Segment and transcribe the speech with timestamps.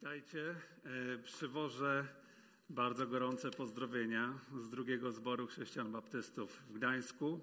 [0.00, 0.54] Witajcie.
[0.84, 2.06] E, Przywożę
[2.70, 7.40] bardzo gorące pozdrowienia z drugiego zboru chrześcijan baptystów w Gdańsku.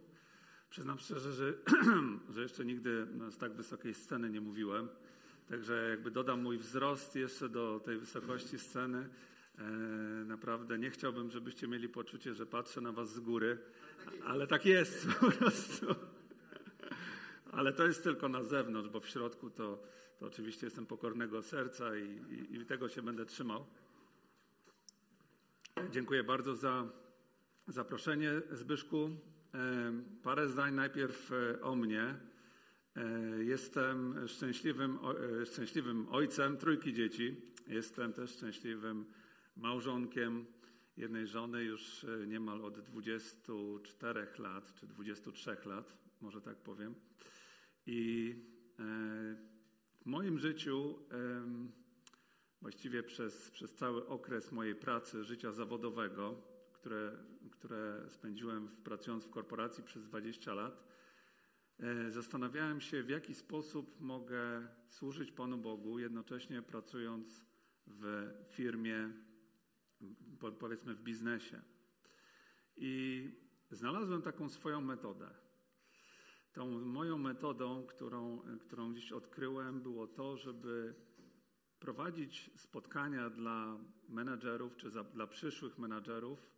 [0.69, 1.53] Przyznam szczerze, że,
[2.33, 4.89] że jeszcze nigdy z tak wysokiej sceny nie mówiłem.
[5.49, 9.09] Także jakby dodam mój wzrost jeszcze do tej wysokości sceny.
[9.57, 9.63] E,
[10.25, 13.57] naprawdę nie chciałbym, żebyście mieli poczucie, że patrzę na was z góry,
[14.25, 15.85] ale tak jest po prostu.
[17.51, 19.83] Ale to jest tylko na zewnątrz, bo w środku to,
[20.23, 23.65] to oczywiście jestem pokornego serca i, i, i tego się będę trzymał.
[25.91, 26.89] Dziękuję bardzo za
[27.68, 29.09] zaproszenie, Zbyszku.
[29.54, 32.16] E, Parę zdań najpierw e, o mnie.
[32.95, 33.09] E,
[33.44, 35.00] Jestem szczęśliwym,
[35.45, 37.42] szczęśliwym ojcem trójki dzieci.
[37.67, 39.05] Jestem też szczęśliwym
[39.58, 40.45] małżonkiem
[40.97, 46.95] jednej żony już niemal od 24 lat, czy 23 lat, może tak powiem.
[47.86, 48.36] I
[50.03, 51.00] w moim życiu,
[52.62, 56.42] właściwie przez, przez cały okres mojej pracy, życia zawodowego,
[56.73, 57.18] które,
[57.52, 60.88] które spędziłem w, pracując w korporacji przez 20 lat,
[61.80, 67.45] e, zastanawiałem się, w jaki sposób mogę służyć Panu Bogu, jednocześnie pracując
[67.88, 69.10] w firmie,
[70.40, 71.62] po- powiedzmy w biznesie.
[72.76, 73.30] I
[73.72, 75.42] znalazłem taką swoją metodę.
[76.54, 80.95] Tą moją metodą, którą, którą dziś odkryłem, było to, żeby
[81.80, 83.78] prowadzić spotkania dla
[84.10, 86.50] menedżerów czy za, dla przyszłych menedżerów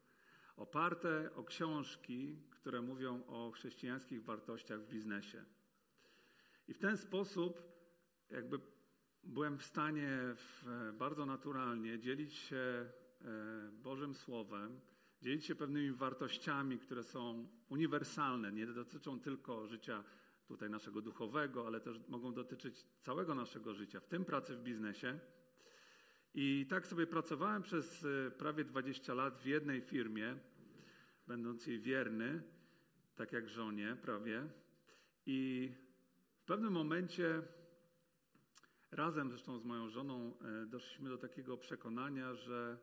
[0.58, 5.46] oparte o książki, które mówią o chrześcijańskich wartościach w biznesie.
[6.68, 7.62] I w ten sposób
[8.30, 8.60] jakby
[9.24, 10.66] byłem w stanie w,
[10.98, 12.92] bardzo naturalnie dzielić się e,
[13.72, 14.80] Bożym Słowem,
[15.26, 20.04] dzielić się pewnymi wartościami, które są uniwersalne, nie dotyczą tylko życia
[20.48, 25.20] tutaj naszego duchowego, ale też mogą dotyczyć całego naszego życia, w tym pracy w biznesie.
[26.34, 30.36] I tak sobie pracowałem przez e, prawie 20 lat w jednej firmie,
[31.28, 32.44] będąc jej wierny,
[33.16, 34.48] tak jak żonie prawie.
[35.26, 35.72] I
[36.38, 37.42] w pewnym momencie
[38.92, 42.78] razem zresztą z moją żoną e, doszliśmy do takiego przekonania, że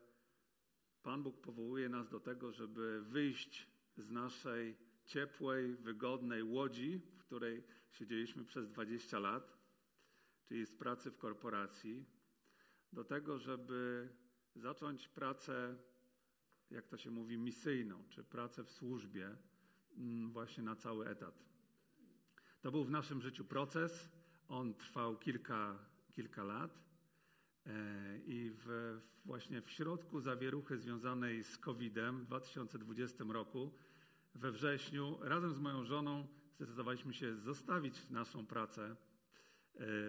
[1.03, 7.63] Pan Bóg powołuje nas do tego, żeby wyjść z naszej ciepłej, wygodnej łodzi, w której
[7.91, 9.57] siedzieliśmy przez 20 lat,
[10.45, 12.05] czyli z pracy w korporacji,
[12.93, 14.09] do tego, żeby
[14.55, 15.75] zacząć pracę,
[16.71, 19.37] jak to się mówi, misyjną, czy pracę w służbie,
[19.97, 21.43] mm, właśnie na cały etat.
[22.61, 24.09] To był w naszym życiu proces.
[24.47, 25.79] On trwał kilka,
[26.11, 26.92] kilka lat.
[27.67, 33.73] E, I w, właśnie w środku zawieruchy związanej z COVID-em w 2020 roku,
[34.35, 38.95] we wrześniu, razem z moją żoną zdecydowaliśmy się zostawić naszą pracę e,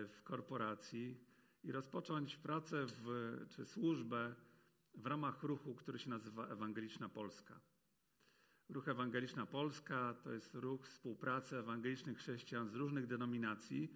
[0.06, 1.16] w korporacji
[1.64, 4.34] i rozpocząć pracę w, czy służbę
[4.94, 7.60] w ramach ruchu, który się nazywa Ewangeliczna Polska.
[8.68, 13.94] Ruch Ewangeliczna Polska to jest ruch współpracy ewangelicznych chrześcijan z różnych denominacji,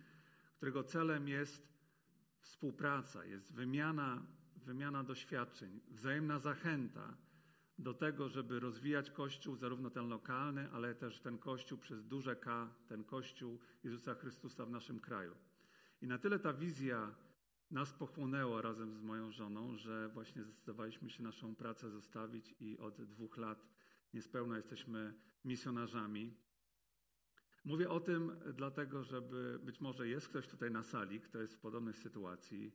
[0.57, 1.69] którego celem jest
[2.49, 4.23] współpraca, jest wymiana,
[4.57, 7.17] wymiana doświadczeń, wzajemna zachęta
[7.79, 12.75] do tego, żeby rozwijać Kościół, zarówno ten lokalny, ale też ten Kościół przez duże K,
[12.89, 15.35] ten Kościół Jezusa Chrystusa w naszym kraju.
[16.03, 17.15] I na tyle ta wizja
[17.71, 23.03] nas pochłonęła razem z moją żoną, że właśnie zdecydowaliśmy się naszą pracę zostawić i od
[23.03, 23.67] dwóch lat
[24.15, 25.15] niespełna jesteśmy
[25.45, 26.35] misjonarzami.
[27.69, 31.59] Mówię o tym dlatego, żeby być może jest ktoś tutaj na sali, kto jest w
[31.59, 32.73] podobnej sytuacji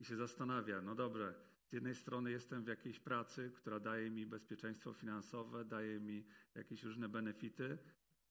[0.00, 1.34] i się zastanawia, no dobrze,
[1.66, 6.24] z jednej strony jestem w jakiejś pracy, która daje mi bezpieczeństwo finansowe, daje mi
[6.54, 7.78] jakieś różne benefity,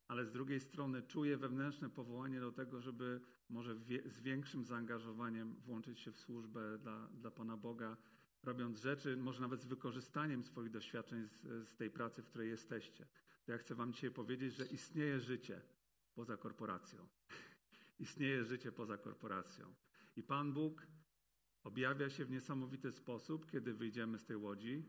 [0.07, 5.99] ale z drugiej strony czuję wewnętrzne powołanie do tego, żeby może z większym zaangażowaniem włączyć
[5.99, 7.97] się w służbę dla, dla Pana Boga,
[8.43, 13.07] robiąc rzeczy, może nawet z wykorzystaniem swoich doświadczeń z, z tej pracy, w której jesteście.
[13.45, 15.61] To ja chcę Wam dzisiaj powiedzieć, że istnieje życie
[16.15, 17.07] poza korporacją.
[17.99, 19.73] Istnieje życie poza korporacją.
[20.15, 20.87] I Pan Bóg
[21.63, 24.85] objawia się w niesamowity sposób, kiedy wyjdziemy z tej łodzi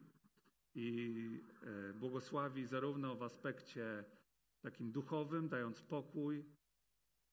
[0.74, 4.04] i e, błogosławi zarówno w aspekcie
[4.60, 6.44] takim duchowym, dając pokój,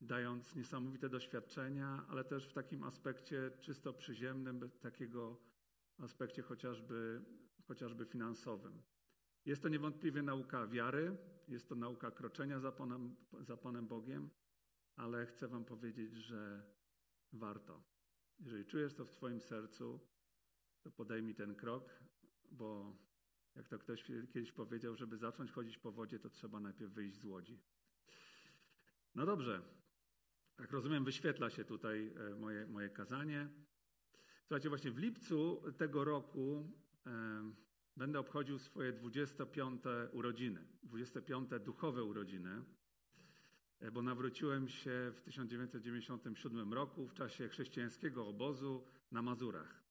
[0.02, 5.38] dając niesamowite doświadczenia, ale też w takim aspekcie czysto przyziemnym, takiego
[5.98, 7.22] aspekcie chociażby,
[7.68, 8.82] chociażby finansowym.
[9.46, 14.30] Jest to niewątpliwie nauka wiary, jest to nauka kroczenia za Panem, za Panem Bogiem,
[14.96, 16.64] ale chcę Wam powiedzieć, że
[17.34, 17.84] warto.
[18.40, 20.00] Jeżeli czujesz to w Twoim sercu,
[20.82, 22.04] to podejmij ten krok,
[22.52, 22.98] bo
[23.56, 27.26] jak to ktoś kiedyś powiedział, żeby zacząć chodzić po wodzie, to trzeba najpierw wyjść z
[27.26, 27.62] łodzi.
[29.16, 29.62] No dobrze,
[30.56, 33.50] tak rozumiem, wyświetla się tutaj e, moje, moje kazanie.
[34.40, 36.72] Słuchajcie, właśnie w lipcu tego roku
[37.98, 42.64] będę obchodził swoje 25 urodziny, 25 duchowe urodziny,
[43.80, 49.84] e, bo nawróciłem się w 1997 roku w czasie chrześcijańskiego obozu na Mazurach.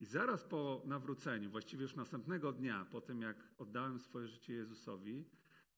[0.00, 5.24] I zaraz po nawróceniu, właściwie już następnego dnia, po tym jak oddałem swoje życie Jezusowi,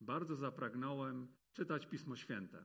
[0.00, 2.64] bardzo zapragnąłem czytać Pismo Święte.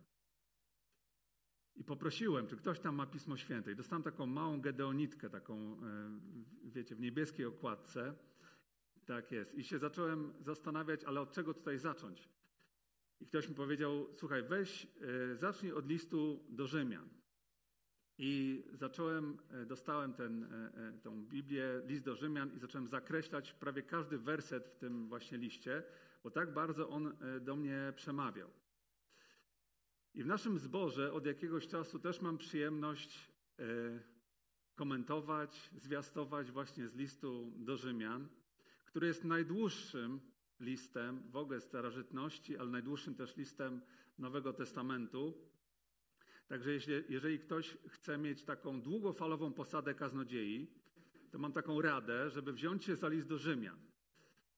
[1.76, 3.72] I poprosiłem, czy ktoś tam ma Pismo Święte.
[3.72, 5.78] I dostałem taką małą gedeonitkę, taką, e,
[6.64, 8.16] wiecie, w niebieskiej okładce.
[9.08, 9.56] Tak jest.
[9.56, 12.30] I się zacząłem zastanawiać, ale od czego tutaj zacząć?
[13.20, 14.88] I ktoś mi powiedział, słuchaj, weź,
[15.32, 17.10] e, zacznij od listu do Rzymian.
[18.18, 20.48] I zacząłem, e, dostałem ten,
[21.04, 25.84] tą Biblię, list do Rzymian i zacząłem zakreślać prawie każdy werset w tym właśnie liście,
[26.24, 28.50] bo tak bardzo on do mnie przemawiał.
[30.14, 33.64] I w naszym zborze od jakiegoś czasu też mam przyjemność e,
[34.76, 38.28] komentować, zwiastować właśnie z listu do Rzymian,
[38.88, 40.20] który jest najdłuższym
[40.60, 43.82] listem w ogóle starożytności, ale najdłuższym też listem
[44.20, 45.34] Nowego Testamentu.
[46.48, 50.68] Także jeśli, jeżeli ktoś chce mieć taką długofalową posadę kaznodziei,
[51.32, 53.80] to mam taką radę, żeby wziąć się za list do Rzymian,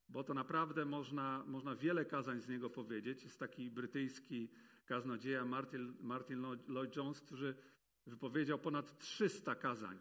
[0.10, 3.24] bo to naprawdę można, można wiele kazań z niego powiedzieć.
[3.24, 4.50] Jest taki brytyjski
[4.86, 7.56] kaznodzieja Martin, Martin Lloyd Jones, który
[8.06, 10.00] wypowiedział ponad 300 kazań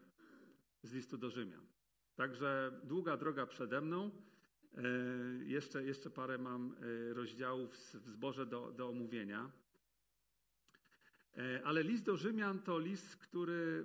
[0.82, 1.77] z listu do Rzymian.
[2.18, 4.10] Także długa droga przede mną.
[4.76, 4.82] E,
[5.44, 6.74] jeszcze, jeszcze parę mam
[7.10, 9.50] e, rozdziałów w zborze do, do omówienia.
[11.36, 13.84] E, ale list do Rzymian to list, który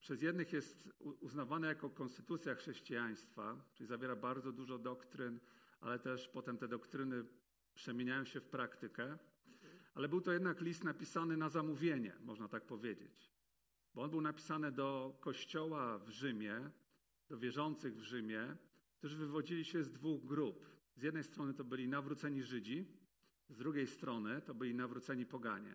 [0.00, 0.88] przez jednych jest
[1.20, 5.40] uznawany jako konstytucja chrześcijaństwa, czyli zawiera bardzo dużo doktryn,
[5.80, 7.24] ale też potem te doktryny
[7.74, 9.18] przemieniają się w praktykę.
[9.94, 13.32] Ale był to jednak list napisany na zamówienie, można tak powiedzieć.
[13.94, 16.70] Bo on był napisany do kościoła w Rzymie,
[17.30, 18.56] do wierzących w Rzymie,
[18.98, 20.66] którzy wywodzili się z dwóch grup.
[20.96, 22.86] Z jednej strony to byli nawróceni Żydzi,
[23.48, 25.74] z drugiej strony to byli nawróceni poganie.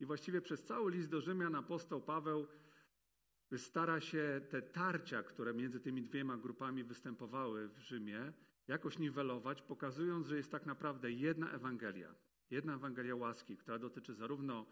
[0.00, 2.46] I właściwie przez cały list do Rzymian apostoł Paweł
[3.56, 8.32] stara się te tarcia, które między tymi dwiema grupami występowały w Rzymie,
[8.68, 12.14] jakoś niwelować, pokazując, że jest tak naprawdę jedna Ewangelia.
[12.50, 14.66] Jedna Ewangelia łaski, która dotyczy zarówno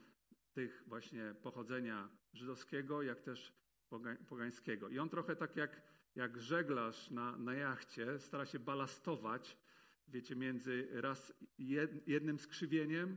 [0.53, 3.53] tych właśnie pochodzenia żydowskiego, jak też
[4.29, 4.89] pogańskiego.
[4.89, 5.83] I on trochę tak jak,
[6.15, 9.59] jak żeglarz na, na jachcie stara się balastować,
[10.09, 11.33] wiecie, między raz
[12.07, 13.17] jednym skrzywieniem,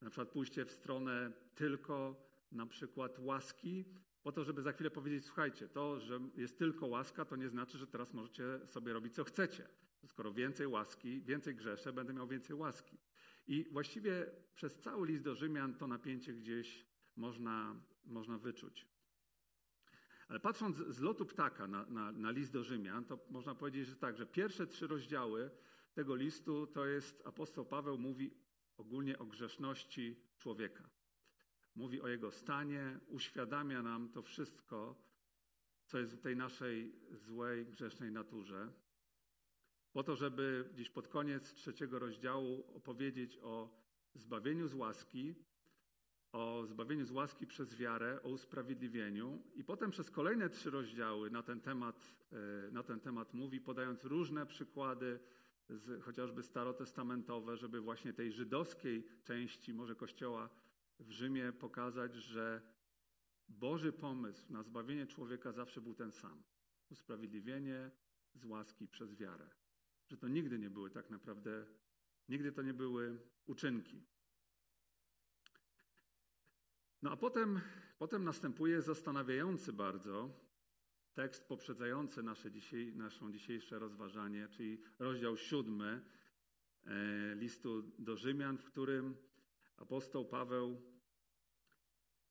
[0.00, 3.84] na przykład pójście w stronę tylko na przykład łaski,
[4.22, 7.78] po to, żeby za chwilę powiedzieć, słuchajcie, to, że jest tylko łaska, to nie znaczy,
[7.78, 9.68] że teraz możecie sobie robić, co chcecie.
[10.06, 12.98] Skoro więcej łaski, więcej grzeszę, będę miał więcej łaski.
[13.46, 16.86] I właściwie przez cały list do Rzymian to napięcie gdzieś
[17.16, 17.74] można,
[18.04, 18.86] można wyczuć.
[20.30, 23.96] Ale patrząc z lotu ptaka na, na, na list do Rzymian, to można powiedzieć, że
[23.96, 25.50] tak, że pierwsze trzy rozdziały
[25.94, 28.30] tego listu to jest apostoł Paweł mówi
[28.76, 30.90] ogólnie o grzeszności człowieka.
[31.74, 35.02] Mówi o jego stanie, uświadamia nam to wszystko,
[35.86, 38.72] co jest w tej naszej złej, grzesznej naturze
[39.92, 43.80] po to, żeby gdzieś pod koniec trzeciego rozdziału opowiedzieć o
[44.14, 45.34] zbawieniu z łaski,
[46.32, 51.42] o zbawieniu z łaski przez wiarę, o usprawiedliwieniu i potem przez kolejne trzy rozdziały na
[51.42, 55.20] ten temat, e, na ten temat mówi, podając różne przykłady,
[55.68, 60.50] z, chociażby starotestamentowe, żeby właśnie tej żydowskiej części może Kościoła
[60.98, 62.62] w Rzymie pokazać, że
[63.48, 66.42] Boży pomysł na zbawienie człowieka zawsze był ten sam.
[66.90, 67.90] Usprawiedliwienie
[68.34, 69.50] z łaski przez wiarę
[70.10, 71.66] że to nigdy nie były tak naprawdę,
[72.28, 74.02] nigdy to nie były uczynki.
[77.02, 77.60] No a potem,
[77.98, 80.30] potem następuje zastanawiający bardzo
[81.14, 86.02] tekst poprzedzający nasze dzisiaj, naszą dzisiejsze rozważanie, czyli rozdział siódmy
[86.84, 89.16] e, listu do Rzymian, w którym
[89.76, 90.82] apostoł Paweł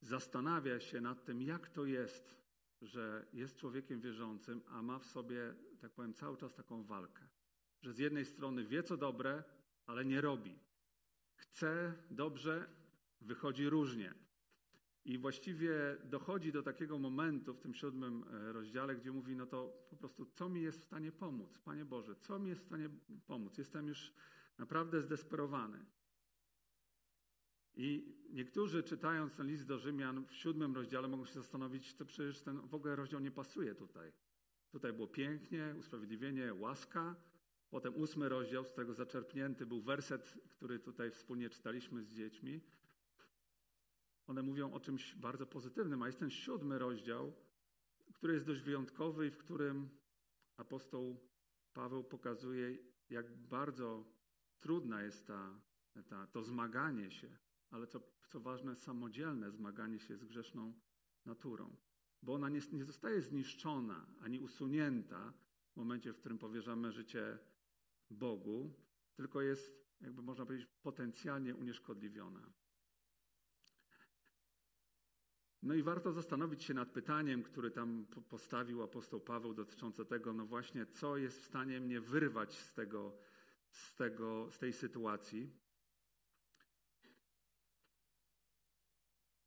[0.02, 2.36] zastanawia się nad tym, jak to jest,
[2.82, 7.30] że jest człowiekiem wierzącym, a ma w sobie, tak powiem, cały czas taką walkę
[7.82, 9.44] że z jednej strony wie, co dobre,
[9.86, 10.60] ale nie robi.
[11.36, 12.70] Chce dobrze,
[13.22, 14.14] wychodzi różnie.
[15.06, 19.88] I właściwie dochodzi do takiego momentu w tym siódmym e, rozdziale, gdzie mówi: No to
[19.90, 21.60] po prostu, co mi jest w stanie pomóc?
[21.60, 22.90] Panie Boże, co mi jest w stanie
[23.28, 23.58] pomóc?
[23.58, 24.14] Jestem już
[24.58, 25.86] naprawdę zdesperowany.
[27.76, 32.42] I niektórzy, czytając ten list do Rzymian w siódmym rozdziale, mogą się zastanowić, to przecież
[32.42, 34.14] ten w ogóle rozdział nie pasuje tutaj.
[34.72, 37.16] Tutaj było pięknie, usprawiedliwienie, łaska,
[37.70, 42.62] Potem ósmy rozdział, z tego zaczerpnięty był werset, który tutaj wspólnie czytaliśmy z dziećmi.
[44.30, 47.34] One mówią o czymś bardzo pozytywnym, a jest ten siódmy rozdział,
[48.14, 49.90] który jest dość wyjątkowy i w którym
[50.58, 51.20] apostoł
[51.74, 52.78] Paweł pokazuje,
[53.10, 54.06] jak bardzo
[54.60, 55.62] trudna jest ta,
[56.08, 57.38] ta, to zmaganie się,
[57.70, 60.74] ale co, co ważne, samodzielne zmaganie się z grzeszną
[61.26, 61.76] naturą.
[62.22, 65.34] Bo ona nie, nie zostaje zniszczona ani usunięta
[65.74, 67.40] w momencie, w którym powierzamy życie
[68.10, 68.74] Bogu,
[69.16, 72.59] tylko jest, jakby można powiedzieć, potencjalnie unieszkodliwiona.
[75.64, 80.46] No i warto zastanowić się nad pytaniem, które tam postawił apostoł Paweł dotyczące tego, no
[80.46, 83.18] właśnie, co jest w stanie mnie wyrwać z, tego,
[83.70, 85.52] z, tego, z tej sytuacji.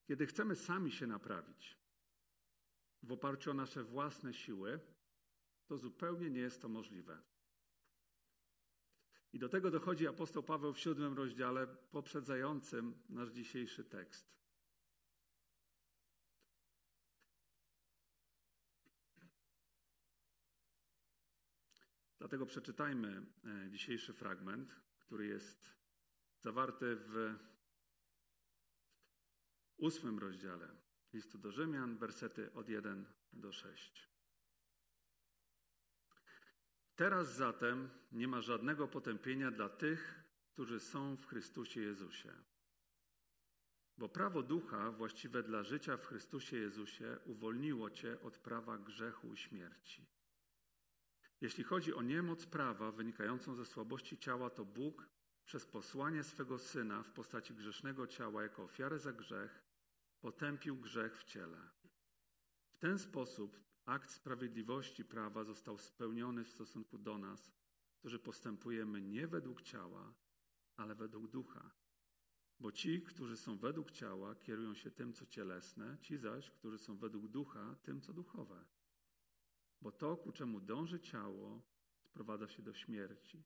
[0.05, 1.79] Kiedy chcemy sami się naprawić
[3.03, 4.81] w oparciu o nasze własne siły,
[5.67, 7.23] to zupełnie nie jest to możliwe.
[9.33, 14.42] I do tego dochodzi apostoł Paweł w siódmym rozdziale poprzedzającym nasz dzisiejszy tekst.
[22.23, 25.75] Dlatego przeczytajmy e, dzisiejszy fragment, który jest
[26.41, 27.35] zawarty w
[29.77, 30.69] ósmym rozdziale
[31.13, 34.09] listu do Rzymian, wersety od 1 do 6.
[36.97, 42.33] Teraz zatem nie ma żadnego potępienia dla tych, którzy są w Chrystusie Jezusie.
[43.99, 49.37] Bo prawo ducha właściwe dla życia w Chrystusie Jezusie uwolniło cię od prawa grzechu i
[49.37, 50.22] śmierci.
[51.43, 55.09] Jeśli chodzi o niemoc prawa wynikającą ze słabości ciała, to Bóg
[55.45, 59.63] przez posłanie swego Syna w postaci grzesznego ciała jako ofiarę za grzech
[60.21, 61.59] potępił grzech w ciele.
[62.71, 67.53] W ten sposób akt sprawiedliwości prawa został spełniony w stosunku do nas,
[67.99, 70.15] którzy postępujemy nie według ciała,
[70.77, 71.71] ale według ducha.
[72.61, 76.97] Bo ci, którzy są według ciała, kierują się tym, co cielesne, ci zaś, którzy są
[76.97, 78.65] według ducha, tym, co duchowe.
[79.83, 81.63] Bo to, ku czemu dąży ciało,
[82.01, 83.45] sprowadza się do śmierci,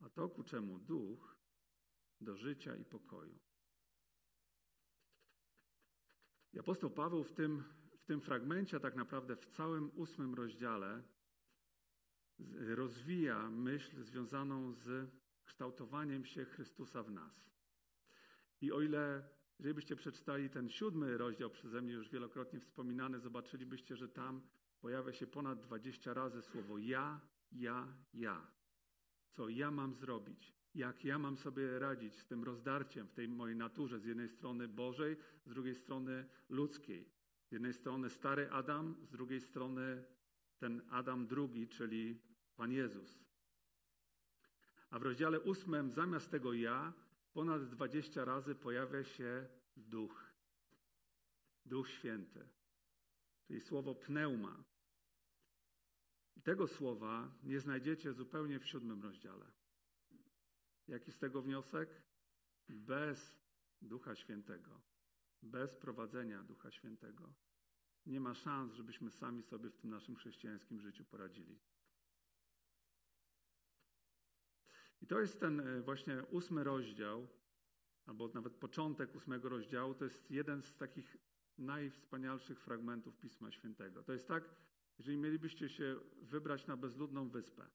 [0.00, 1.36] a to, ku czemu duch,
[2.20, 3.38] do życia i pokoju.
[6.52, 7.64] I apostoł Paweł w tym,
[7.98, 11.02] w tym fragmencie, a tak naprawdę w całym ósmym rozdziale,
[12.54, 15.10] rozwija myśl związaną z
[15.44, 17.50] kształtowaniem się Chrystusa w nas.
[18.60, 23.96] I o ile, jeżeli byście przeczytali ten siódmy rozdział przeze mnie już wielokrotnie wspominany, zobaczylibyście,
[23.96, 24.42] że tam
[24.80, 27.20] pojawia się ponad 20 razy słowo ja,
[27.52, 28.46] ja, ja.
[29.30, 30.54] Co ja mam zrobić?
[30.74, 34.68] Jak ja mam sobie radzić z tym rozdarciem w tej mojej naturze, z jednej strony
[34.68, 37.10] Bożej, z drugiej strony ludzkiej.
[37.48, 40.04] Z jednej strony stary Adam, z drugiej strony
[40.58, 42.20] ten Adam drugi, czyli
[42.56, 43.24] Pan Jezus.
[44.90, 46.92] A w rozdziale ósmym zamiast tego ja
[47.32, 50.32] ponad 20 razy pojawia się duch.
[51.66, 52.55] Duch Święty
[53.46, 54.64] czyli słowo pneuma.
[56.36, 59.46] I tego słowa nie znajdziecie zupełnie w siódmym rozdziale.
[60.88, 62.02] Jaki z tego wniosek?
[62.68, 63.38] Bez
[63.82, 64.80] Ducha Świętego,
[65.42, 67.34] bez prowadzenia Ducha Świętego
[68.06, 71.58] nie ma szans, żebyśmy sami sobie w tym naszym chrześcijańskim życiu poradzili.
[75.00, 77.28] I to jest ten e, właśnie ósmy rozdział,
[78.06, 79.94] albo nawet początek ósmego rozdziału.
[79.94, 81.16] To jest jeden z takich
[81.58, 84.02] najwspanialszych fragmentów Pisma Świętego.
[84.02, 84.50] To jest tak,
[84.98, 87.66] jeżeli mielibyście się wybrać na bezludną wyspę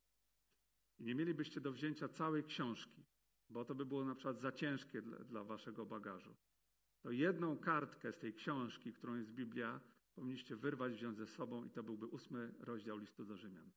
[1.00, 3.04] i nie mielibyście do wzięcia całej książki,
[3.50, 6.36] bo to by było na przykład za ciężkie dla, dla waszego bagażu,
[7.02, 9.80] to jedną kartkę z tej książki, którą jest Biblia,
[10.16, 13.72] powinniście wyrwać, wziąć ze sobą i to byłby ósmy rozdział listu do Rzymian.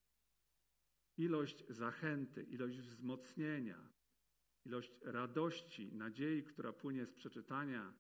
[1.17, 3.89] Ilość zachęty, ilość wzmocnienia,
[4.65, 7.95] ilość radości, nadziei, która płynie z przeczytania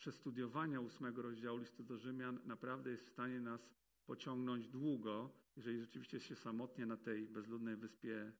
[0.00, 3.70] przestudiowania ósmego rozdziału listu do Rzymian naprawdę jest w stanie nas
[4.06, 8.32] pociągnąć długo, jeżeli rzeczywiście się samotnie na tej bezludnej wyspie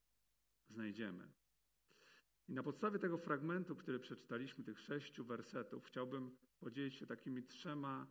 [0.69, 1.29] znajdziemy.
[2.49, 8.07] I na podstawie tego fragmentu, który przeczytaliśmy, tych sześciu wersetów, chciałbym podzielić się takimi trzema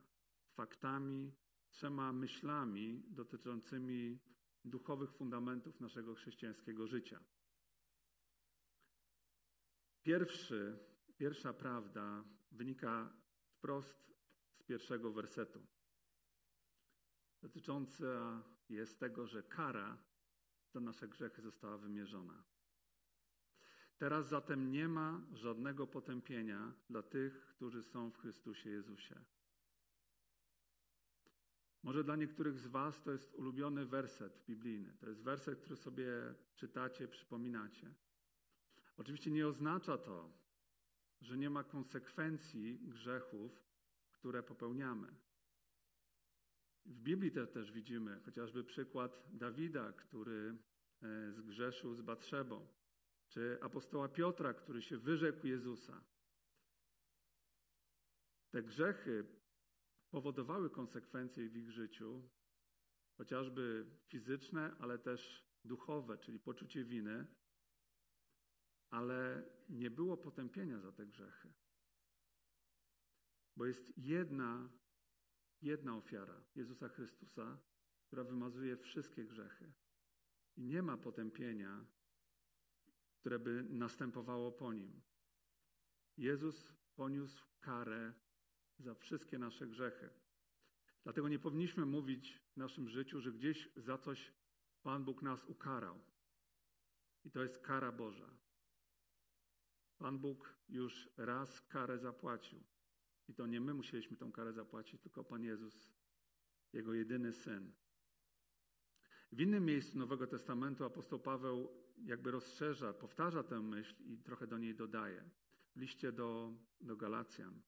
[0.53, 1.31] faktami,
[1.69, 4.19] trzema myślami dotyczącymi
[4.65, 7.19] duchowych fundamentów naszego chrześcijańskiego życia.
[10.03, 10.79] Pierwszy,
[11.17, 13.13] pierwsza prawda wynika
[13.59, 14.13] wprost
[14.53, 15.67] z pierwszego wersetu.
[17.41, 19.97] Dotycząca jest tego, że kara
[20.73, 22.43] za nasze grzechy została wymierzona.
[23.97, 29.21] Teraz zatem nie ma żadnego potępienia dla tych, którzy są w Chrystusie Jezusie.
[31.83, 34.93] Może dla niektórych z Was to jest ulubiony werset biblijny.
[34.99, 36.07] To jest werset, który sobie
[36.55, 37.93] czytacie, przypominacie.
[38.97, 40.38] Oczywiście nie oznacza to,
[41.21, 43.63] że nie ma konsekwencji grzechów,
[44.11, 45.15] które popełniamy.
[46.85, 50.57] W Biblii te, też widzimy chociażby przykład Dawida, który
[51.01, 52.67] e, zgrzeszył z Batrzebą,
[53.27, 56.03] czy apostoła Piotra, który się wyrzekł Jezusa.
[58.49, 59.25] Te grzechy
[60.11, 62.29] powodowały konsekwencje w ich życiu,
[63.17, 67.27] chociażby fizyczne, ale też duchowe, czyli poczucie winy,
[68.89, 71.53] ale nie było potępienia za te grzechy.
[73.55, 74.69] Bo jest jedna,
[75.61, 77.57] jedna ofiara Jezusa Chrystusa,
[78.07, 79.73] która wymazuje wszystkie grzechy.
[80.55, 81.85] I nie ma potępienia,
[83.19, 85.01] które by następowało po nim.
[86.17, 88.13] Jezus poniósł karę
[88.79, 90.09] za wszystkie nasze grzechy.
[91.03, 94.33] Dlatego nie powinniśmy mówić w naszym życiu, że gdzieś za coś
[94.83, 95.99] Pan Bóg nas ukarał.
[97.23, 98.37] I to jest kara Boża.
[99.99, 102.63] Pan Bóg już raz karę zapłacił.
[103.27, 105.89] I to nie my musieliśmy tą karę zapłacić, tylko Pan Jezus,
[106.73, 107.71] Jego jedyny Syn.
[109.31, 111.69] W innym miejscu Nowego Testamentu apostoł Paweł
[112.05, 115.29] jakby rozszerza, powtarza tę myśl i trochę do niej dodaje.
[115.75, 117.61] W liście do, do Galacjan,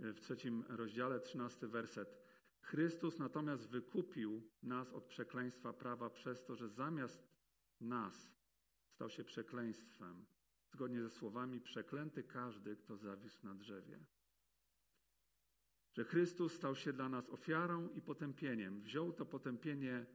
[0.00, 2.18] w trzecim rozdziale, trzynasty werset.
[2.60, 7.28] Chrystus natomiast wykupił nas od przekleństwa prawa przez to, że zamiast
[7.80, 8.30] nas
[8.86, 10.26] stał się przekleństwem.
[10.72, 14.04] Zgodnie ze słowami, przeklęty każdy, kto zawisł na drzewie.
[15.92, 18.82] Że Chrystus stał się dla nas ofiarą i potępieniem.
[18.82, 20.06] Wziął to potępienie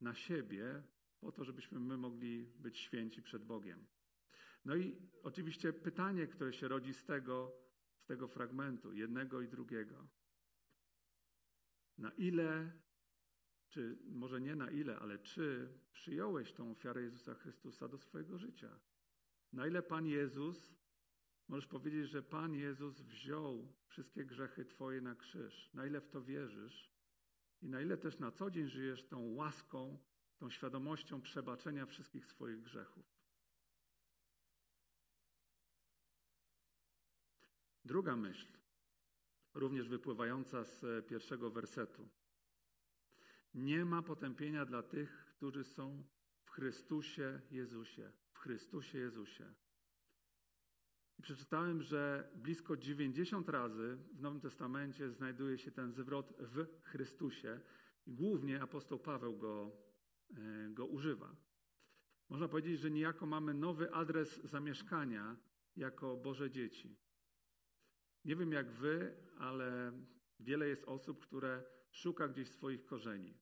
[0.00, 0.82] na siebie,
[1.20, 3.86] po to, żebyśmy my mogli być święci przed Bogiem.
[4.64, 7.52] No i oczywiście pytanie, które się rodzi z tego,
[7.96, 10.08] z tego fragmentu, jednego i drugiego.
[11.98, 12.72] Na ile,
[13.68, 18.80] czy może nie na ile, ale czy przyjąłeś tą ofiarę Jezusa Chrystusa do swojego życia?
[19.52, 20.74] Na ile Pan Jezus,
[21.48, 25.70] możesz powiedzieć, że Pan Jezus wziął wszystkie grzechy Twoje na krzyż?
[25.74, 26.96] Na ile w to wierzysz?
[27.62, 29.98] I na ile też na co dzień żyjesz tą łaską,
[30.38, 33.16] tą świadomością przebaczenia wszystkich swoich grzechów?
[37.84, 38.46] Druga myśl,
[39.54, 42.08] również wypływająca z pierwszego wersetu.
[43.54, 46.04] Nie ma potępienia dla tych, którzy są
[46.44, 48.12] w Chrystusie Jezusie.
[48.46, 49.44] Chrystusie Jezusie.
[51.18, 57.60] I przeczytałem, że blisko 90 razy w Nowym Testamencie znajduje się ten zwrot w Chrystusie.
[58.06, 59.72] I głównie apostoł Paweł go,
[60.36, 61.36] e, go używa.
[62.28, 65.36] Można powiedzieć, że niejako mamy nowy adres zamieszkania
[65.76, 66.96] jako Boże dzieci.
[68.24, 69.92] Nie wiem jak wy, ale
[70.40, 73.38] wiele jest osób, które szuka gdzieś swoich korzeni.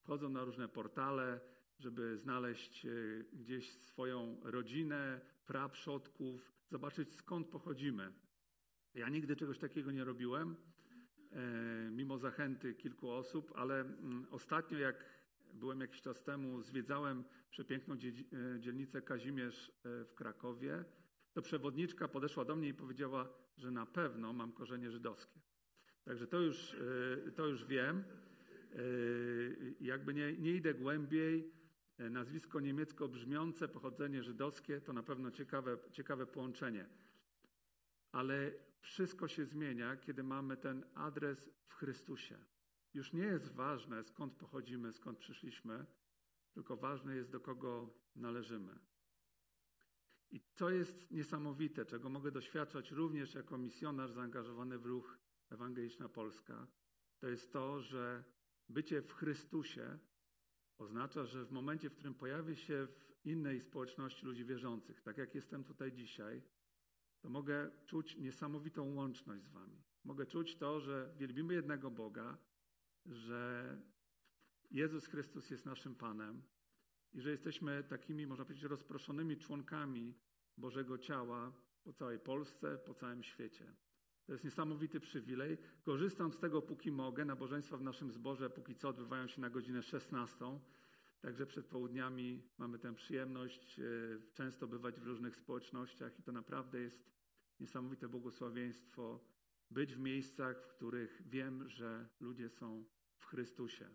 [0.00, 1.40] Wchodzą na różne portale,
[1.78, 2.90] żeby znaleźć e,
[3.32, 8.12] gdzieś swoją rodzinę, praprzodków, zobaczyć skąd pochodzimy.
[8.94, 10.56] Ja nigdy czegoś takiego nie robiłem,
[11.32, 15.04] e, mimo zachęty kilku osób, ale mm, ostatnio jak
[15.54, 20.84] byłem jakiś czas temu, zwiedzałem przepiękną e, dzielnicę Kazimierz w Krakowie,
[21.32, 25.40] to przewodniczka podeszła do mnie i powiedziała, że na pewno mam korzenie żydowskie.
[26.04, 26.76] Także to już,
[27.36, 28.04] to już wiem.
[29.80, 31.57] Jakby nie, nie idę głębiej,
[31.98, 36.88] nazwisko niemiecko brzmiące, pochodzenie żydowskie, to na pewno ciekawe, ciekawe połączenie.
[38.12, 42.38] Ale wszystko się zmienia, kiedy mamy ten adres w Chrystusie.
[42.94, 45.86] Już nie jest ważne, skąd pochodzimy, skąd przyszliśmy,
[46.52, 48.78] tylko ważne jest, do kogo należymy.
[50.30, 55.18] I to jest niesamowite, czego mogę doświadczać również jako misjonarz zaangażowany w ruch
[55.50, 56.66] Ewangeliczna Polska,
[57.18, 58.24] to jest to, że
[58.68, 59.98] bycie w Chrystusie
[60.78, 65.34] Oznacza, że w momencie, w którym pojawię się w innej społeczności ludzi wierzących, tak jak
[65.34, 66.42] jestem tutaj dzisiaj,
[67.20, 69.82] to mogę czuć niesamowitą łączność z Wami.
[70.04, 72.38] Mogę czuć to, że wielbimy jednego Boga,
[73.06, 73.76] że
[74.70, 76.42] Jezus Chrystus jest naszym Panem
[77.12, 80.14] i że jesteśmy takimi, można powiedzieć, rozproszonymi członkami
[80.56, 81.52] Bożego ciała
[81.84, 83.74] po całej Polsce, po całym świecie.
[84.28, 85.58] To jest niesamowity przywilej.
[85.82, 87.24] Korzystam z tego, póki mogę.
[87.24, 90.58] Nabożeństwa w naszym zborze póki co odbywają się na godzinę 16.
[91.20, 93.82] Także przed południami mamy tę przyjemność e,
[94.34, 97.10] często bywać w różnych społecznościach i to naprawdę jest
[97.60, 99.20] niesamowite błogosławieństwo
[99.70, 102.84] być w miejscach, w których wiem, że ludzie są
[103.16, 103.88] w Chrystusie.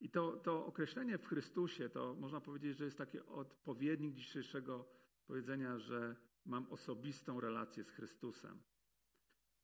[0.00, 4.88] I to, to określenie w Chrystusie, to można powiedzieć, że jest taki odpowiednik dzisiejszego
[5.26, 8.62] powiedzenia, że mam osobistą relację z Chrystusem.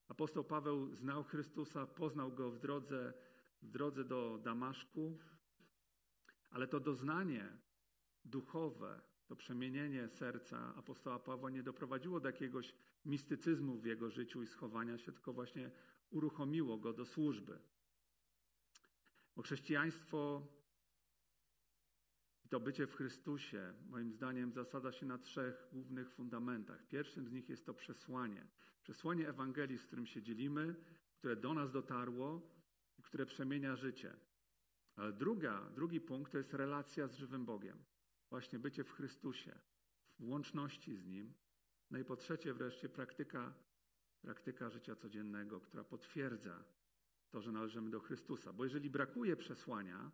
[0.09, 3.15] Apostoł Paweł znał Chrystusa, poznał go w drodze,
[3.63, 5.19] w drodze do Damaszku,
[6.51, 7.59] ale to doznanie
[8.25, 14.47] duchowe, to przemienienie serca apostoła Pawła nie doprowadziło do jakiegoś mistycyzmu w jego życiu i
[14.47, 15.71] schowania się, tylko właśnie
[16.11, 17.59] uruchomiło go do służby.
[19.37, 20.47] Bo chrześcijaństwo
[22.55, 26.87] to bycie w Chrystusie, moim zdaniem, zasada się na trzech głównych fundamentach.
[26.87, 28.47] Pierwszym z nich jest to przesłanie.
[28.83, 30.75] Przesłanie Ewangelii, z którym się dzielimy,
[31.19, 32.51] które do nas dotarło
[32.99, 34.17] i które przemienia życie.
[34.97, 37.79] Ale druga, drugi punkt to jest relacja z żywym Bogiem.
[38.31, 39.59] Właśnie bycie w Chrystusie,
[40.19, 41.35] w łączności z Nim.
[41.91, 43.55] No i po trzecie wreszcie praktyka,
[44.23, 46.65] praktyka życia codziennego, która potwierdza
[47.31, 48.53] to, że należymy do Chrystusa.
[48.53, 50.11] Bo jeżeli brakuje przesłania,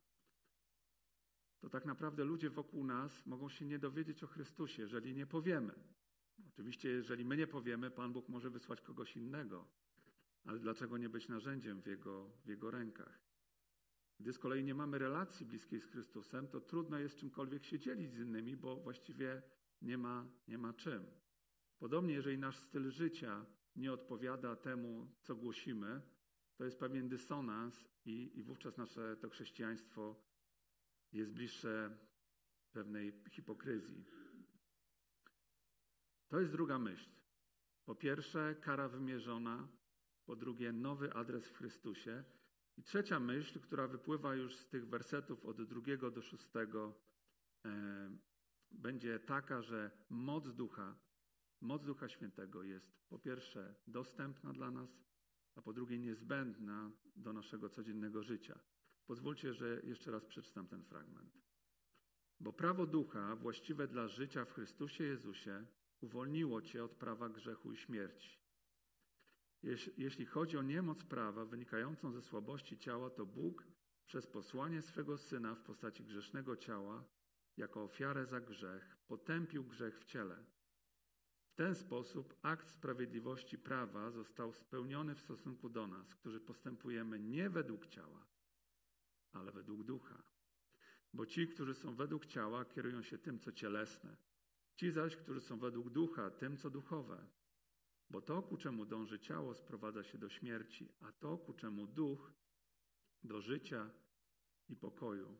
[1.60, 5.72] to tak naprawdę ludzie wokół nas mogą się nie dowiedzieć o Chrystusie, jeżeli nie powiemy.
[6.48, 9.68] Oczywiście, jeżeli my nie powiemy, Pan Bóg może wysłać kogoś innego,
[10.44, 13.20] ale dlaczego nie być narzędziem w Jego, w jego rękach?
[14.20, 18.12] Gdy z kolei nie mamy relacji bliskiej z Chrystusem, to trudno jest czymkolwiek się dzielić
[18.12, 19.42] z innymi, bo właściwie
[19.82, 21.06] nie ma, nie ma czym.
[21.78, 23.46] Podobnie, jeżeli nasz styl życia
[23.76, 26.02] nie odpowiada temu, co głosimy,
[26.56, 30.22] to jest pewien dysonans i, i wówczas nasze to chrześcijaństwo
[31.12, 31.98] jest bliższe
[32.72, 34.04] pewnej hipokryzji.
[36.28, 37.10] To jest druga myśl.
[37.84, 39.68] Po pierwsze, kara wymierzona,
[40.24, 42.24] po drugie, nowy adres w Chrystusie.
[42.76, 47.00] I trzecia myśl, która wypływa już z tych wersetów od drugiego do szóstego,
[47.66, 47.70] e,
[48.70, 50.98] będzie taka, że moc ducha,
[51.60, 55.04] moc ducha świętego jest po pierwsze dostępna dla nas,
[55.54, 58.60] a po drugie niezbędna do naszego codziennego życia.
[59.06, 61.40] Pozwólcie, że jeszcze raz przeczytam ten fragment.
[62.40, 65.66] Bo prawo ducha właściwe dla życia w Chrystusie Jezusie
[66.00, 68.40] uwolniło cię od prawa grzechu i śmierci.
[69.96, 73.64] Jeśli chodzi o niemoc prawa wynikającą ze słabości ciała, to Bóg
[74.06, 77.04] przez posłanie swego Syna w postaci grzesznego ciała,
[77.56, 80.44] jako ofiarę za grzech, potępił grzech w ciele.
[81.46, 87.50] W ten sposób akt sprawiedliwości prawa został spełniony w stosunku do nas, którzy postępujemy nie
[87.50, 88.26] według ciała,
[89.32, 90.22] ale według ducha.
[91.12, 94.16] Bo ci, którzy są według ciała, kierują się tym, co cielesne.
[94.76, 97.26] Ci zaś, którzy są według ducha, tym, co duchowe.
[98.10, 102.32] Bo to, ku czemu dąży ciało, sprowadza się do śmierci, a to, ku czemu duch,
[103.24, 103.90] do życia
[104.68, 105.36] i pokoju.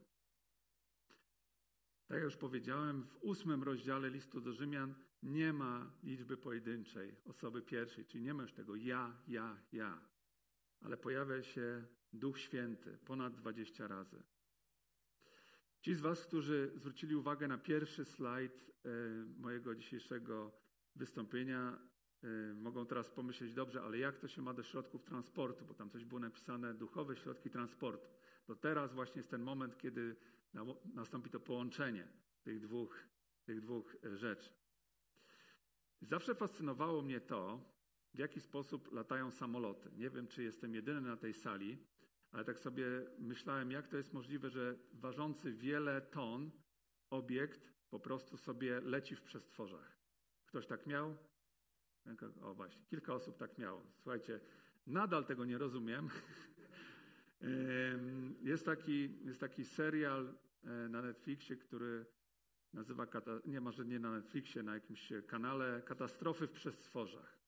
[2.07, 7.61] Tak jak już powiedziałem, w ósmym rozdziale listu do Rzymian nie ma liczby pojedynczej, osoby
[7.61, 10.10] pierwszej, czyli nie ma już tego ja, ja, ja,
[10.81, 14.23] ale pojawia się Duch Święty ponad 20 razy.
[15.81, 18.89] Ci z Was, którzy zwrócili uwagę na pierwszy slajd e,
[19.37, 20.51] mojego dzisiejszego
[20.95, 21.79] wystąpienia,
[22.23, 25.89] e, mogą teraz pomyśleć, dobrze, ale jak to się ma do środków transportu, bo tam
[25.89, 28.09] coś było napisane, duchowe środki transportu.
[28.45, 30.15] To teraz właśnie jest ten moment, kiedy
[30.93, 32.07] nastąpi to połączenie
[32.43, 33.03] tych dwóch,
[33.45, 34.49] tych dwóch e, rzeczy.
[36.01, 37.71] Zawsze fascynowało mnie to,
[38.13, 39.91] w jaki sposób latają samoloty.
[39.97, 41.77] Nie wiem, czy jestem jedyny na tej sali,
[42.31, 42.85] ale tak sobie
[43.19, 46.51] myślałem, jak to jest możliwe, że ważący wiele ton
[47.09, 49.97] obiekt po prostu sobie leci w przestworzach.
[50.45, 51.17] Ktoś tak miał?
[52.41, 53.83] O właśnie, kilka osób tak miało.
[53.95, 54.39] Słuchajcie,
[54.87, 56.09] nadal tego nie rozumiem.
[58.41, 62.05] Jest taki, jest taki serial e, na Netflixie, który
[62.73, 63.07] nazywa,
[63.45, 67.40] nie może nie na Netflixie, na jakimś kanale Katastrofy w przestworzach.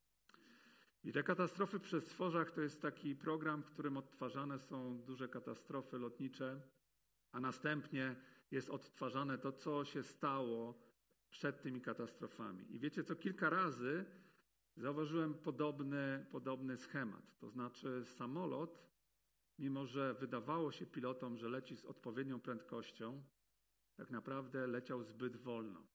[1.04, 5.98] I te katastrofy przez stworzach to jest taki program, w którym odtwarzane są duże katastrofy
[5.98, 6.62] lotnicze,
[7.32, 8.16] a następnie
[8.52, 10.74] jest odtwarzane to, co się stało
[11.30, 12.76] przed tymi katastrofami.
[12.76, 14.06] I wiecie, co kilka razy
[14.78, 17.40] zauważyłem podobny, podobny schemat.
[17.40, 18.84] To znaczy, samolot,
[19.60, 23.24] mimo że wydawało się pilotom, że leci z odpowiednią prędkością,
[23.96, 25.93] tak naprawdę leciał zbyt wolno.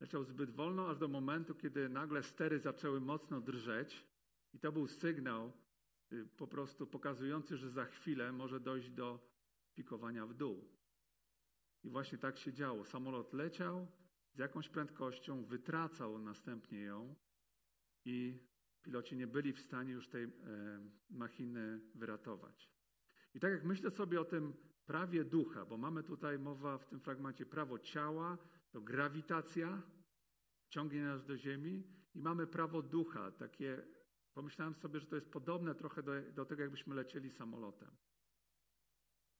[0.00, 4.06] Leciał zbyt wolno, aż do momentu, kiedy nagle stery zaczęły mocno drżeć,
[4.52, 5.52] i to był sygnał
[6.12, 9.30] y, po prostu pokazujący, że za chwilę może dojść do
[9.74, 10.68] pikowania w dół.
[11.84, 12.84] I właśnie tak się działo.
[12.84, 13.86] Samolot leciał
[14.34, 17.14] z jakąś prędkością, wytracał następnie ją
[18.04, 18.38] i
[18.82, 20.30] piloci nie byli w stanie już tej e,
[21.10, 22.70] machiny wyratować.
[23.34, 24.52] I tak jak myślę sobie o tym
[24.86, 28.38] prawie ducha, bo mamy tutaj mowa w tym fragmencie prawo ciała,
[28.70, 29.82] to grawitacja
[30.68, 33.30] ciągnie nas do ziemi i mamy prawo ducha.
[33.30, 33.82] Takie,
[34.34, 37.96] pomyślałem sobie, że to jest podobne trochę do, do tego, jakbyśmy lecieli samolotem.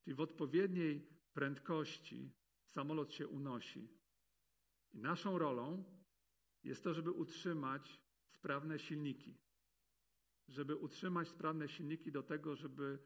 [0.00, 2.32] Czyli w odpowiedniej prędkości
[2.64, 3.88] samolot się unosi.
[4.92, 5.84] I naszą rolą
[6.62, 9.38] jest to, żeby utrzymać sprawne silniki.
[10.48, 12.98] Żeby utrzymać sprawne silniki do tego, żeby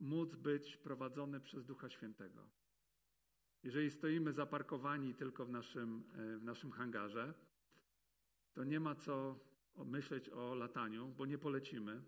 [0.00, 2.50] móc być prowadzony przez Ducha Świętego.
[3.62, 7.34] Jeżeli stoimy zaparkowani tylko w naszym, e, w naszym hangarze,
[8.52, 9.38] to nie ma co
[9.76, 12.02] myśleć o lataniu, bo nie polecimy.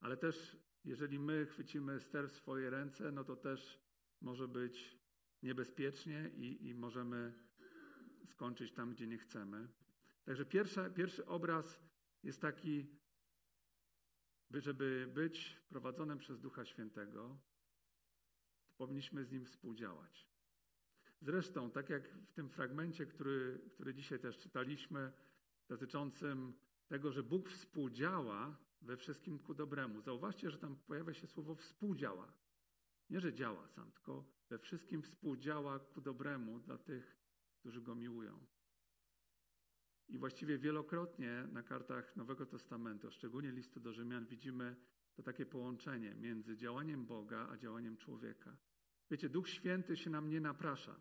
[0.00, 3.80] Ale też, jeżeli my chwycimy ster w swoje ręce, no to też
[4.20, 4.98] może być
[5.42, 7.32] niebezpiecznie i, i możemy
[8.26, 9.68] skończyć tam, gdzie nie chcemy.
[10.24, 11.80] Także pierwszy, pierwszy obraz
[12.22, 12.86] jest taki,
[14.50, 17.38] żeby być prowadzonym przez Ducha Świętego,
[18.80, 20.28] powinniśmy z Nim współdziałać.
[21.20, 25.12] Zresztą, tak jak w tym fragmencie, który, który dzisiaj też czytaliśmy,
[25.68, 26.52] dotyczącym
[26.88, 30.00] tego, że Bóg współdziała we wszystkim ku dobremu.
[30.00, 32.32] Zauważcie, że tam pojawia się słowo współdziała.
[33.10, 37.16] Nie, że działa sam, tylko we wszystkim współdziała ku dobremu dla tych,
[37.58, 38.46] którzy Go miłują.
[40.08, 44.76] I właściwie wielokrotnie na kartach Nowego Testamentu, szczególnie listu do Rzymian, widzimy
[45.14, 48.56] to takie połączenie między działaniem Boga a działaniem człowieka.
[49.10, 51.00] Wiecie, Duch Święty się nam nie naprasza.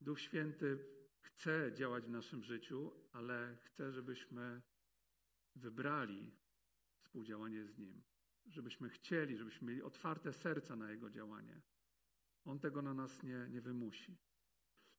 [0.00, 0.78] Duch Święty
[1.20, 4.62] chce działać w naszym życiu, ale chce, żebyśmy
[5.56, 6.32] wybrali
[6.98, 8.02] współdziałanie z Nim.
[8.46, 11.60] Żebyśmy chcieli, żebyśmy mieli otwarte serca na Jego działanie.
[12.44, 14.16] On tego na nas nie, nie wymusi.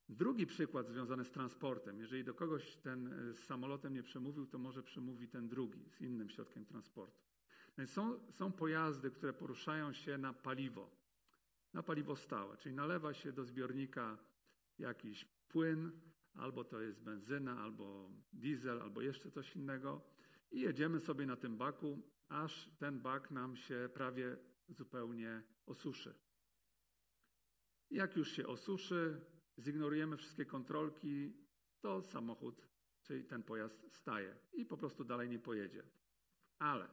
[0.10, 2.00] Drugi przykład związany z transportem.
[2.00, 6.02] Jeżeli do kogoś ten e, z samolotem nie przemówił, to może przemówi ten drugi z
[6.02, 7.26] innym środkiem transportu.
[7.86, 11.05] Są, są pojazdy, które poruszają się na paliwo,
[11.76, 14.18] na paliwo stałe, czyli nalewa się do zbiornika
[14.80, 15.92] jakiś płyn,
[16.34, 20.02] albo to jest benzyna, albo diesel, albo jeszcze coś innego
[20.52, 24.38] i jedziemy sobie na tym baku, aż ten bak nam się prawie
[24.70, 26.16] zupełnie osuszy.
[27.92, 29.22] Jak już się osuszy,
[29.60, 31.34] zignorujemy wszystkie kontrolki,
[31.82, 32.68] to samochód,
[33.04, 35.84] czyli ten pojazd staje i po prostu dalej nie pojedzie.
[36.60, 36.88] Ale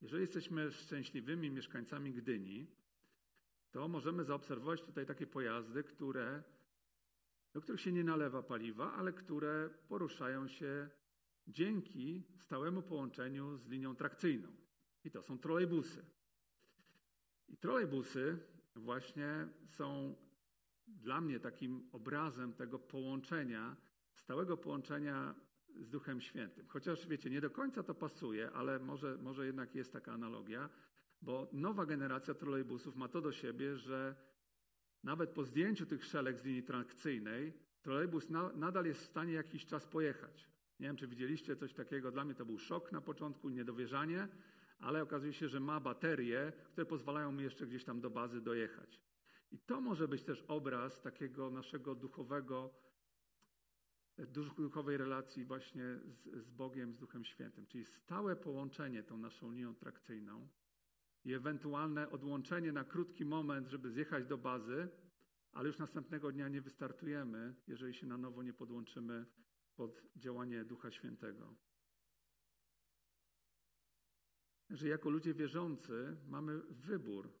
[0.00, 2.66] jeżeli jesteśmy szczęśliwymi mieszkańcami Gdyni,
[3.76, 6.42] to możemy zaobserwować tutaj takie pojazdy, które,
[7.52, 10.88] do których się nie nalewa paliwa, ale które poruszają się
[11.46, 14.48] dzięki stałemu połączeniu z linią trakcyjną.
[15.04, 16.04] I to są trolejbusy.
[17.48, 18.38] I trolejbusy
[18.76, 20.16] właśnie są
[20.86, 23.76] dla mnie takim obrazem tego połączenia,
[24.14, 25.34] stałego połączenia
[25.74, 26.66] z Duchem Świętym.
[26.68, 30.68] Chociaż wiecie, nie do końca to pasuje, ale może, może jednak jest taka analogia,
[31.26, 34.14] bo nowa generacja trolejbusów ma to do siebie, że
[35.02, 39.66] nawet po zdjęciu tych szelek z linii trakcyjnej, trolejbus na, nadal jest w stanie jakiś
[39.66, 40.48] czas pojechać.
[40.80, 42.12] Nie wiem, czy widzieliście coś takiego.
[42.12, 44.28] Dla mnie to był szok na początku, niedowierzanie,
[44.78, 49.00] ale okazuje się, że ma baterie, które pozwalają mi jeszcze gdzieś tam do bazy dojechać.
[49.50, 52.74] I to może być też obraz takiego naszego duchowego,
[54.58, 59.74] duchowej relacji właśnie z, z Bogiem, z Duchem Świętym, czyli stałe połączenie tą naszą linią
[59.74, 60.48] trakcyjną
[61.26, 64.88] i ewentualne odłączenie na krótki moment, żeby zjechać do bazy,
[65.52, 69.26] ale już następnego dnia nie wystartujemy, jeżeli się na nowo nie podłączymy
[69.76, 71.54] pod działanie Ducha Świętego.
[74.70, 77.32] Że jako ludzie wierzący mamy wybór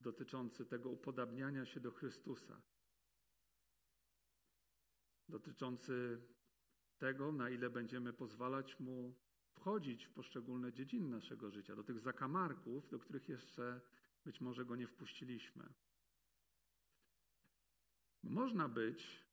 [0.00, 2.62] dotyczący tego upodabniania się do Chrystusa,
[5.28, 6.22] dotyczący
[6.98, 9.14] tego, na ile będziemy pozwalać Mu
[9.56, 13.80] wchodzić w poszczególne dziedziny naszego życia, do tych zakamarków, do których jeszcze
[14.24, 15.68] być może Go nie wpuściliśmy.
[18.22, 19.24] Można być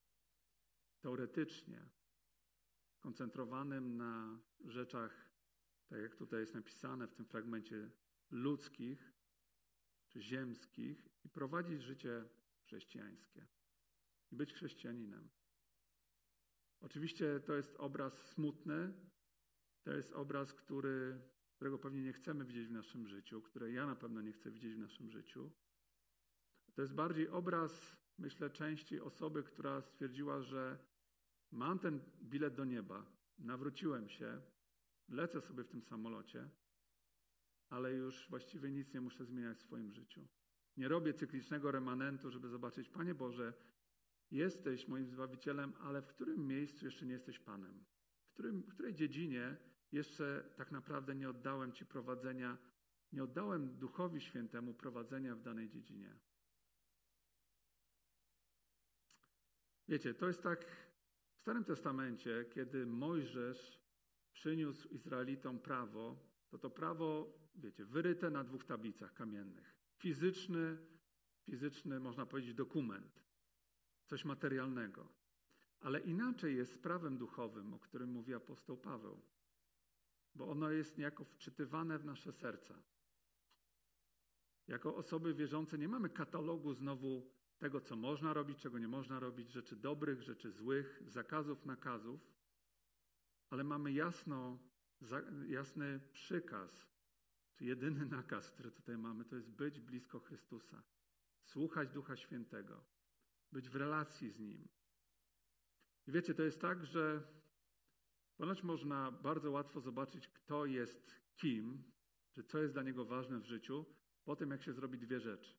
[0.99, 1.86] teoretycznie
[2.99, 5.29] koncentrowanym na rzeczach,
[5.88, 7.91] tak jak tutaj jest napisane w tym fragmencie,
[8.31, 9.13] ludzkich
[10.07, 12.25] czy ziemskich i prowadzić życie
[12.63, 13.47] chrześcijańskie
[14.31, 15.29] i być chrześcijaninem.
[16.79, 18.93] Oczywiście to jest obraz smutny,
[19.84, 21.22] to jest obraz, który,
[21.56, 24.76] którego pewnie nie chcemy widzieć w naszym życiu, które ja na pewno nie chcę widzieć
[24.76, 25.52] w naszym życiu.
[26.74, 30.78] To jest bardziej obraz, myślę, części osoby, która stwierdziła, że
[31.52, 33.06] mam ten bilet do nieba,
[33.39, 34.41] nawróciłem się,
[35.10, 36.50] lecę sobie w tym samolocie,
[37.69, 40.28] ale już właściwie nic nie muszę zmieniać w swoim życiu.
[40.78, 43.54] Nie robię cyklicznego remanentu, żeby zobaczyć, Panie Boże,
[44.32, 47.86] jesteś moim Zbawicielem, ale w którym miejscu jeszcze nie jesteś Panem?
[48.26, 49.58] W, którym, w której dziedzinie
[49.93, 52.58] jeszcze tak naprawdę nie oddałem Ci prowadzenia,
[53.12, 56.15] nie oddałem Duchowi Świętemu prowadzenia w danej dziedzinie?
[59.88, 60.65] Wiecie, to jest tak
[61.36, 63.79] w Starym Testamencie, kiedy Mojżesz
[64.34, 66.17] przyniósł Izraelitom prawo,
[66.49, 69.75] to to prawo, wiecie, wyryte na dwóch tablicach kamiennych.
[69.97, 70.77] Fizyczny,
[71.43, 73.23] fizyczny, można powiedzieć, dokument,
[74.06, 75.08] coś materialnego.
[75.79, 79.21] Ale inaczej jest z prawem duchowym, o którym mówi apostoł Paweł,
[80.36, 82.84] bo ono jest niejako wczytywane w nasze serca.
[84.67, 89.52] Jako osoby wierzące nie mamy katalogu znowu tego, co można robić, czego nie można robić,
[89.52, 92.22] rzeczy dobrych, rzeczy złych, zakazów, nakazów,
[93.50, 94.60] ale mamy jasno,
[95.48, 96.93] jasny przykaz
[97.56, 100.84] czy jedyny nakaz, który tutaj mamy, to jest być blisko Chrystusa,
[101.43, 102.84] słuchać Ducha Świętego,
[103.52, 104.67] być w relacji z Nim.
[106.08, 107.24] I wiecie, to jest tak, że
[108.38, 111.84] ponoć można bardzo łatwo zobaczyć, kto jest kim,
[112.32, 113.86] że co jest dla niego ważne w życiu,
[114.24, 115.56] po tym jak się zrobi dwie rzeczy.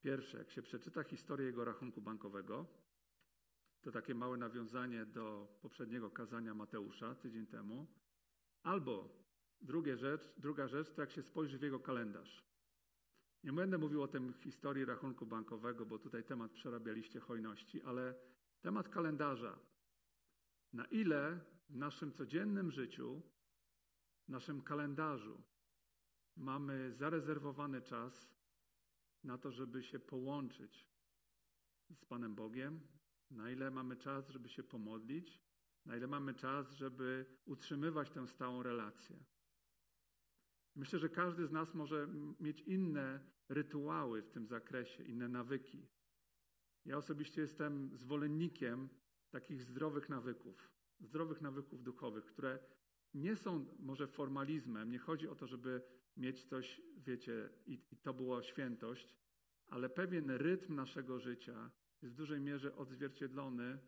[0.00, 2.66] Pierwsze, jak się przeczyta historię jego rachunku bankowego,
[3.82, 7.86] to takie małe nawiązanie do poprzedniego kazania Mateusza tydzień temu,
[8.62, 9.22] albo
[9.60, 12.46] drugie rzecz, druga rzecz, to jak się spojrzy w jego kalendarz.
[13.44, 18.14] Nie będę mówił o tym historii rachunku bankowego, bo tutaj temat przerabialiście hojności, ale
[18.60, 19.58] temat kalendarza.
[20.72, 23.22] Na ile w naszym codziennym życiu,
[24.26, 25.42] w naszym kalendarzu
[26.36, 28.36] mamy zarezerwowany czas
[29.24, 30.88] na to, żeby się połączyć
[31.94, 32.80] z Panem Bogiem,
[33.30, 35.40] na ile mamy czas, żeby się pomodlić,
[35.84, 39.24] na ile mamy czas, żeby utrzymywać tę stałą relację.
[40.74, 42.08] Myślę, że każdy z nas może
[42.40, 45.88] mieć inne rytuały w tym zakresie, inne nawyki.
[46.84, 48.88] Ja osobiście jestem zwolennikiem
[49.30, 52.58] takich zdrowych nawyków, zdrowych nawyków duchowych, które
[53.14, 54.90] nie są może formalizmem.
[54.90, 55.82] Nie chodzi o to, żeby
[56.16, 59.16] mieć coś, wiecie, i, i to była świętość,
[59.68, 61.70] ale pewien rytm naszego życia
[62.02, 63.78] jest w dużej mierze odzwierciedlony,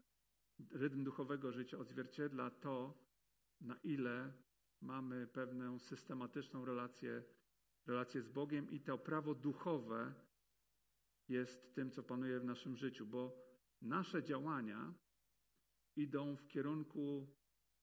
[0.71, 3.05] rytm duchowego życia odzwierciedla to,
[3.61, 4.33] na ile
[4.81, 7.23] mamy pewną systematyczną relację,
[7.87, 10.15] relację z Bogiem i to prawo duchowe
[11.29, 13.49] jest tym, co panuje w naszym życiu, bo
[13.83, 14.95] nasze działania
[15.99, 17.27] idą w kierunku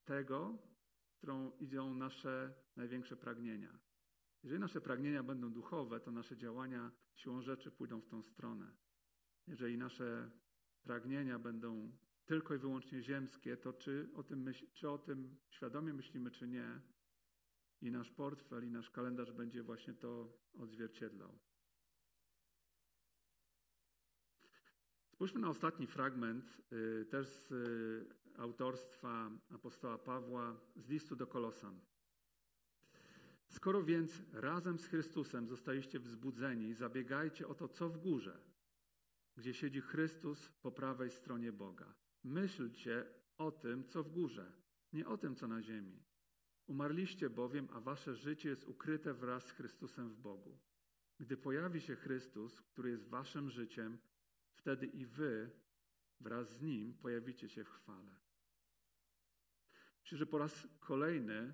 [0.06, 0.58] tego,
[1.08, 3.80] w którą idą nasze największe pragnienia.
[4.43, 8.75] Jeżeli nasze pragnienia będą duchowe, to nasze działania siłą rzeczy pójdą w tą stronę.
[9.47, 10.32] Jeżeli nasze
[10.84, 15.93] pragnienia będą tylko i wyłącznie ziemskie, to czy o tym, myśl, czy o tym świadomie
[15.93, 16.82] myślimy, czy nie,
[17.82, 21.39] i nasz portfel, i nasz kalendarz będzie właśnie to odzwierciedlał.
[25.15, 28.06] Spójrzmy na ostatni fragment, y, też z y,
[28.38, 31.80] autorstwa apostoła Pawła z listu do Kolosan.
[33.49, 38.38] Skoro więc razem z Chrystusem zostaliście wzbudzeni, zabiegajcie o to, co w górze,
[39.38, 41.93] gdzie siedzi Chrystus po prawej stronie Boga.
[42.23, 43.06] Myślcie
[43.38, 44.51] o tym, co w górze,
[44.93, 46.04] nie o tym, co na ziemi.
[46.67, 50.60] Umarliście bowiem, a wasze życie jest ukryte wraz z Chrystusem w Bogu.
[51.19, 53.97] Gdy pojawi się Chrystus, który jest waszym życiem,
[54.55, 55.51] wtedy i wy
[56.19, 58.15] wraz z Nim pojawicie się w chwale.
[60.01, 61.53] Myślę, że po raz kolejny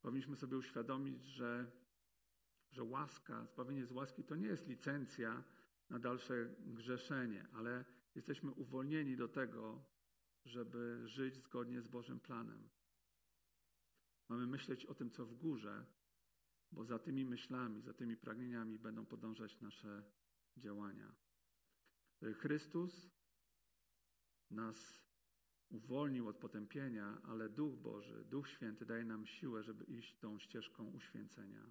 [0.00, 1.70] powinniśmy sobie uświadomić, że,
[2.70, 5.44] że łaska, zbawienie z łaski to nie jest licencja
[5.90, 9.84] na dalsze grzeszenie, ale jesteśmy uwolnieni do tego,
[10.44, 12.68] żeby żyć zgodnie z Bożym planem.
[14.28, 15.86] Mamy myśleć o tym, co w górze,
[16.72, 20.02] bo za tymi myślami, za tymi pragnieniami będą podążać nasze
[20.56, 21.14] działania.
[22.34, 23.10] Chrystus
[24.50, 25.04] nas
[25.70, 30.90] uwolnił od potępienia, ale Duch Boży, Duch Święty daje nam siłę, żeby iść tą ścieżką
[30.90, 31.70] uświęcenia.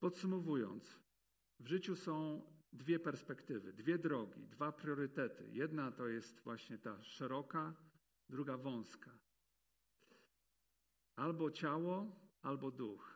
[0.00, 0.98] Podsumowując,
[1.60, 2.42] w życiu są
[2.72, 5.48] dwie perspektywy, dwie drogi, dwa priorytety.
[5.50, 7.74] Jedna to jest właśnie ta szeroka,
[8.28, 9.18] druga wąska.
[11.16, 13.11] Albo ciało, albo duch.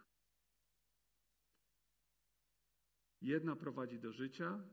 [3.20, 4.64] Jedna prowadzi do życia,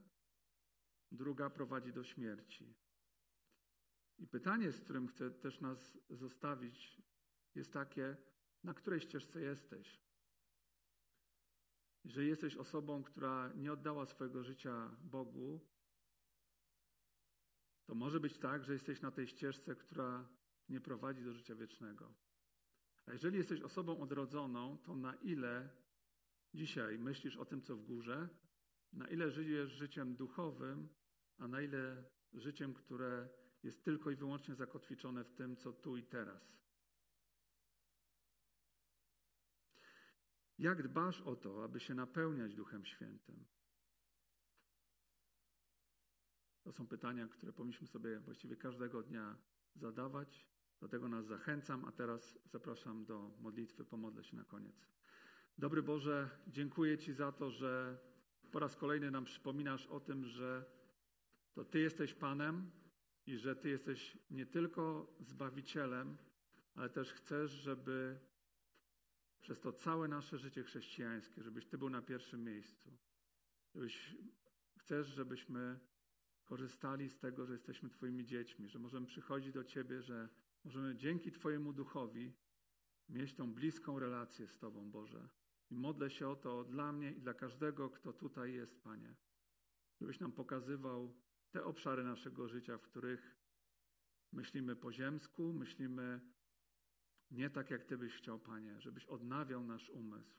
[1.12, 2.76] druga prowadzi do śmierci.
[4.18, 7.02] I pytanie, z którym chcę też nas zostawić,
[7.56, 8.18] jest takie,
[8.64, 10.04] na której ścieżce jesteś?
[12.04, 15.60] Jeżeli jesteś osobą, która nie oddała swojego życia Bogu,
[17.86, 20.30] to może być tak, że jesteś na tej ścieżce, która
[20.70, 22.14] nie prowadzi do życia wiecznego.
[23.06, 25.70] A jeżeli jesteś osobą odrodzoną, to na ile
[26.54, 28.30] dzisiaj myślisz o tym, co w górze,
[28.94, 30.90] na ile żyjesz życiem duchowym,
[31.38, 33.30] a na ile życiem, które
[33.64, 36.64] jest tylko i wyłącznie zakotwiczone w tym, co tu i teraz.
[40.58, 43.46] Jak dbasz o to, aby się napełniać Duchem Świętym?
[46.64, 49.38] To są pytania, które powinniśmy sobie właściwie każdego dnia
[49.76, 50.48] zadawać.
[50.80, 53.86] Do tego nas zachęcam, a teraz zapraszam do modlitwy.
[53.86, 54.88] Pomodlę się na koniec.
[55.58, 57.98] Dobry Boże, dziękuję Ci za to, że
[58.52, 60.66] po raz kolejny nam przypominasz o tym, że
[61.54, 62.72] to Ty jesteś Panem
[63.26, 66.18] i że Ty jesteś nie tylko Zbawicielem,
[66.76, 68.20] ale też chcesz, żeby
[69.42, 72.98] przez to całe nasze życie chrześcijańskie, żebyś Ty był na pierwszym miejscu.
[73.76, 74.16] Żebyś,
[74.78, 75.80] chcesz, żebyśmy
[76.46, 80.30] korzystali z tego, że jesteśmy Twoimi dziećmi, że możemy przychodzić do Ciebie, że
[80.64, 82.34] możemy dzięki Twojemu duchowi
[83.10, 85.30] mieć tą bliską relację z Tobą, Boże.
[85.74, 89.16] I modlę się o to dla mnie i dla każdego, kto tutaj jest, Panie.
[90.02, 91.14] Żebyś nam pokazywał
[91.52, 93.38] te obszary naszego życia, w których
[94.32, 96.22] myślimy po ziemsku, myślimy
[97.32, 100.36] nie tak, jak Ty byś chciał, Panie, żebyś odnawiał nasz umysł,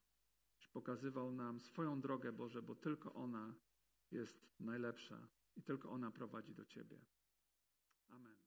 [0.53, 3.55] żebyś pokazywał nam swoją drogę, Boże, bo tylko ona
[4.11, 7.01] jest najlepsza i tylko ona prowadzi do Ciebie.
[8.09, 8.44] Amen.